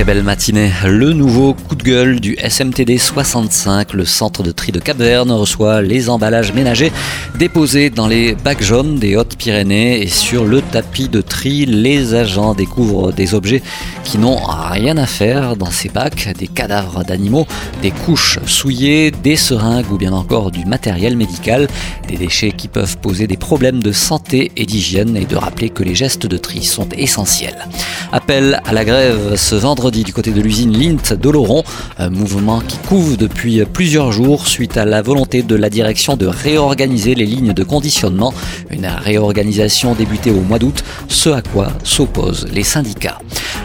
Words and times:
Très 0.00 0.14
belle 0.14 0.22
matinée. 0.22 0.72
Le 0.86 1.12
nouveau 1.12 1.52
coup 1.52 1.74
de 1.74 1.82
gueule 1.82 2.20
du 2.20 2.34
SMTD 2.36 2.96
65, 2.96 3.92
le 3.92 4.06
centre 4.06 4.42
de 4.42 4.50
tri 4.50 4.72
de 4.72 4.80
Cap-Verne, 4.80 5.30
reçoit 5.30 5.82
les 5.82 6.08
emballages 6.08 6.54
ménagers 6.54 6.90
déposés 7.38 7.90
dans 7.90 8.06
les 8.06 8.34
bacs 8.34 8.62
jaunes 8.62 8.98
des 8.98 9.16
Hautes-Pyrénées 9.16 10.00
et 10.00 10.06
sur 10.06 10.46
le 10.46 10.62
tapis 10.62 11.10
de 11.10 11.20
tri, 11.20 11.66
les 11.66 12.14
agents 12.14 12.54
découvrent 12.54 13.12
des 13.12 13.34
objets 13.34 13.62
qui 14.02 14.16
n'ont 14.16 14.38
rien 14.42 14.96
à 14.96 15.04
faire 15.04 15.54
dans 15.54 15.70
ces 15.70 15.90
bacs, 15.90 16.30
des 16.38 16.48
cadavres 16.48 17.04
d'animaux, 17.04 17.46
des 17.82 17.90
couches 17.90 18.38
souillées, 18.46 19.10
des 19.10 19.36
seringues 19.36 19.92
ou 19.92 19.98
bien 19.98 20.14
encore 20.14 20.50
du 20.50 20.64
matériel 20.64 21.14
médical, 21.14 21.68
des 22.08 22.16
déchets 22.16 22.52
qui 22.52 22.68
peuvent 22.68 22.96
poser 22.96 23.26
des 23.26 23.36
problèmes 23.36 23.82
de 23.82 23.92
santé 23.92 24.50
et 24.56 24.64
d'hygiène 24.64 25.14
et 25.14 25.26
de 25.26 25.36
rappeler 25.36 25.68
que 25.68 25.82
les 25.82 25.94
gestes 25.94 26.26
de 26.26 26.38
tri 26.38 26.64
sont 26.64 26.88
essentiels. 26.96 27.66
Appel 28.12 28.62
à 28.64 28.72
la 28.72 28.86
grève 28.86 29.36
ce 29.36 29.54
vendredi 29.54 29.89
du 29.90 30.12
côté 30.12 30.30
de 30.30 30.40
l'usine 30.40 30.76
Lint 30.76 31.16
d'Oloron, 31.16 31.64
un 31.98 32.10
mouvement 32.10 32.60
qui 32.60 32.78
couve 32.78 33.16
depuis 33.16 33.64
plusieurs 33.64 34.12
jours 34.12 34.46
suite 34.46 34.76
à 34.76 34.84
la 34.84 35.02
volonté 35.02 35.42
de 35.42 35.56
la 35.56 35.68
direction 35.68 36.16
de 36.16 36.26
réorganiser 36.26 37.14
les 37.16 37.26
lignes 37.26 37.52
de 37.52 37.64
conditionnement, 37.64 38.32
une 38.70 38.86
réorganisation 38.86 39.94
débutée 39.94 40.30
au 40.30 40.42
mois 40.42 40.60
d'août, 40.60 40.84
ce 41.08 41.30
à 41.30 41.42
quoi 41.42 41.72
s'opposent 41.82 42.46
les 42.52 42.62
syndicats. 42.62 43.18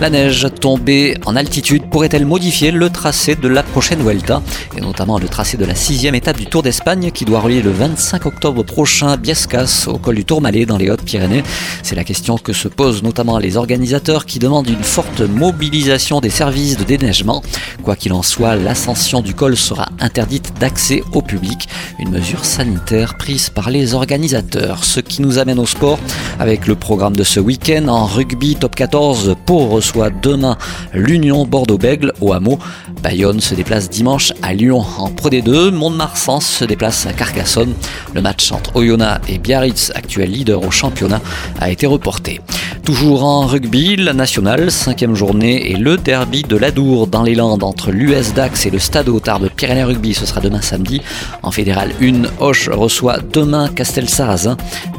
La 0.00 0.10
neige 0.10 0.46
tombée 0.60 1.16
en 1.26 1.34
altitude 1.34 1.90
pourrait-elle 1.90 2.24
modifier 2.24 2.70
le 2.70 2.88
tracé 2.88 3.34
de 3.34 3.48
la 3.48 3.64
prochaine 3.64 4.00
Vuelta, 4.00 4.42
et 4.76 4.80
notamment 4.80 5.18
le 5.18 5.26
tracé 5.26 5.56
de 5.56 5.64
la 5.64 5.74
sixième 5.74 6.14
étape 6.14 6.36
du 6.38 6.46
Tour 6.46 6.62
d'Espagne 6.62 7.10
qui 7.10 7.24
doit 7.24 7.40
relier 7.40 7.62
le 7.62 7.72
25 7.72 8.24
octobre 8.26 8.62
prochain 8.62 9.16
Biescas 9.16 9.86
au 9.88 9.98
col 9.98 10.14
du 10.14 10.24
Tourmalet 10.24 10.66
dans 10.66 10.76
les 10.76 10.88
Hautes-Pyrénées 10.88 11.42
C'est 11.82 11.96
la 11.96 12.04
question 12.04 12.38
que 12.38 12.52
se 12.52 12.68
posent 12.68 13.02
notamment 13.02 13.38
les 13.38 13.56
organisateurs 13.56 14.24
qui 14.24 14.38
demandent 14.38 14.68
une 14.68 14.84
forte 14.84 15.20
mobilisation 15.20 16.20
des 16.20 16.30
services 16.30 16.76
de 16.76 16.84
déneigement. 16.84 17.42
Quoi 17.82 17.96
qu'il 17.96 18.12
en 18.12 18.22
soit, 18.22 18.54
l'ascension 18.54 19.20
du 19.20 19.34
col 19.34 19.56
sera 19.56 19.88
interdite 19.98 20.52
d'accès 20.60 21.02
au 21.12 21.22
public, 21.22 21.68
une 21.98 22.10
mesure 22.10 22.44
sanitaire 22.44 23.16
prise 23.16 23.50
par 23.50 23.68
les 23.68 23.94
organisateurs. 23.94 24.84
Ce 24.84 25.00
qui 25.00 25.22
nous 25.22 25.38
amène 25.38 25.58
au 25.58 25.66
sport 25.66 25.98
avec 26.38 26.68
le 26.68 26.76
programme 26.76 27.16
de 27.16 27.24
ce 27.24 27.40
week-end 27.40 27.88
en 27.88 28.06
rugby 28.06 28.54
top 28.54 28.76
14 28.76 29.34
pour 29.44 29.82
soit 29.88 30.10
demain 30.10 30.56
l'Union 30.92 31.46
Bordeaux-Bègle 31.46 32.12
au 32.20 32.32
hameau. 32.32 32.58
Bayonne 33.02 33.40
se 33.40 33.54
déplace 33.54 33.88
dimanche 33.88 34.32
à 34.42 34.52
Lyon 34.52 34.84
en 34.98 35.08
Pro 35.08 35.30
D2. 35.30 35.70
Mont-de-Marsan 35.70 36.40
se 36.40 36.64
déplace 36.64 37.06
à 37.06 37.12
Carcassonne. 37.12 37.74
Le 38.14 38.20
match 38.20 38.52
entre 38.52 38.76
Oyonnax 38.76 39.30
et 39.30 39.38
Biarritz, 39.38 39.92
actuel 39.94 40.30
leader 40.30 40.62
au 40.62 40.70
championnat, 40.70 41.20
a 41.60 41.70
été 41.70 41.86
reporté. 41.86 42.40
Toujours 42.84 43.24
en 43.24 43.46
rugby, 43.46 43.96
la 43.96 44.12
nationale, 44.14 44.70
cinquième 44.70 45.14
journée, 45.14 45.70
et 45.70 45.76
le 45.76 45.96
derby 45.96 46.42
de 46.42 46.56
l'Adour 46.56 47.06
dans 47.06 47.22
les 47.22 47.34
Landes 47.34 47.62
entre 47.62 47.90
l'US 47.90 48.32
Dax 48.34 48.66
et 48.66 48.70
le 48.70 48.78
Stade 48.78 49.08
Tarbes 49.22 49.50
Pyrénées 49.54 49.84
Rugby. 49.84 50.14
Ce 50.14 50.26
sera 50.26 50.40
demain 50.40 50.62
samedi. 50.62 51.02
En 51.42 51.50
fédéral 51.50 51.92
1, 52.00 52.22
Hoche 52.40 52.68
reçoit 52.68 53.18
demain 53.32 53.68
Castel-Sarrazin. 53.68 54.56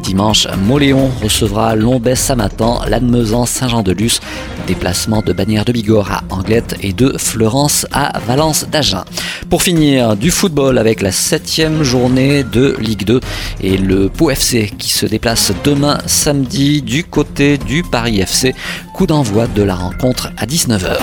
Dimanche, 0.10 0.48
Moléon 0.66 1.12
recevra 1.22 1.76
Lombès-Samatan, 1.76 2.82
Lannemezan, 2.90 3.46
Saint-Jean-de-Luz. 3.46 4.22
Déplacement 4.66 5.22
de 5.22 5.34
Bagnères 5.34 5.66
de 5.66 5.72
Bigorre 5.72 6.12
à 6.12 6.24
Anglette 6.32 6.76
et 6.82 6.94
de 6.94 7.16
Fleurance 7.20 7.86
à 7.92 8.18
Valence 8.26 8.66
d'Agen. 8.72 9.04
Pour 9.52 9.62
finir, 9.62 10.16
du 10.16 10.32
football 10.32 10.80
avec 10.80 11.04
la 11.04 11.12
septième 11.12 11.84
journée 11.84 12.44
de 12.44 12.76
Ligue 12.80 13.04
2 13.04 13.20
et 13.62 13.78
le 13.78 14.10
Pau 14.10 14.32
FC 14.32 14.72
qui 14.80 14.90
se 14.90 15.06
déplace 15.06 15.52
demain 15.64 16.00
samedi 16.08 16.82
du 16.82 17.04
côté 17.04 17.60
du 17.60 17.84
Paris 17.84 18.20
FC. 18.20 18.56
Coup 18.96 19.06
d'envoi 19.06 19.46
de 19.46 19.62
la 19.62 19.76
rencontre 19.76 20.32
à 20.38 20.48
19h. 20.48 20.98